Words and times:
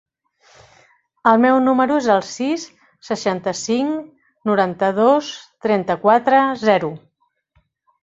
El 1.31 1.37
meu 1.43 1.57
número 1.65 1.97
es 2.03 2.07
el 2.15 2.23
sis, 2.29 2.65
seixanta-cinc, 3.09 4.11
noranta-dos, 4.53 5.33
trenta-quatre, 5.69 6.45
zero. 6.69 6.95